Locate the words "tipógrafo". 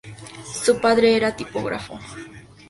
1.35-1.99